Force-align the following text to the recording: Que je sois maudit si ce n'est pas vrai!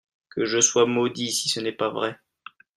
Que 0.31 0.45
je 0.45 0.59
sois 0.59 0.87
maudit 0.87 1.31
si 1.31 1.47
ce 1.47 1.59
n'est 1.59 1.71
pas 1.71 1.89
vrai! 1.91 2.17